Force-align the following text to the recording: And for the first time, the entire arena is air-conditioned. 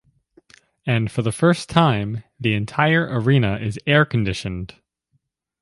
And 0.83 1.11
for 1.11 1.21
the 1.21 1.31
first 1.31 1.69
time, 1.69 2.23
the 2.39 2.55
entire 2.55 3.03
arena 3.07 3.57
is 3.59 3.77
air-conditioned. 3.85 4.73